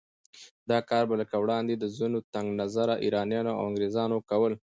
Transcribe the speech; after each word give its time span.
دا 0.69 0.77
کار 0.89 1.03
به 1.09 1.15
لکه 1.21 1.35
وړاندې 1.39 1.73
چې 1.81 1.87
ځينو 1.97 2.19
تنګ 2.33 2.47
نظره 2.61 2.93
ایرانیانو 3.05 3.51
او 3.59 3.63
انګریزانو 3.69 4.17
کول 4.29 4.53